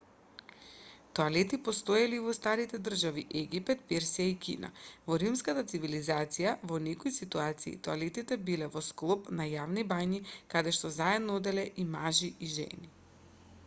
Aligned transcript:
тоалети 1.17 1.57
постоеле 1.65 2.15
и 2.19 2.21
во 2.27 2.31
старите 2.37 2.77
држави 2.87 3.23
египет 3.41 3.83
персија 3.91 4.25
и 4.29 4.39
кина 4.45 4.71
во 5.11 5.19
римската 5.25 5.65
цивилизација 5.73 6.55
во 6.73 6.79
некои 6.87 7.13
ситуации 7.19 7.75
тоалетите 7.89 8.39
биле 8.49 8.71
во 8.79 8.83
склоп 8.89 9.31
на 9.43 9.47
јавните 9.53 9.87
бањи 9.95 10.23
каде 10.57 10.75
што 10.81 10.95
заедно 10.99 11.37
оделе 11.45 11.67
и 11.87 11.89
мажи 11.95 12.35
и 12.49 12.53
жени 12.59 12.91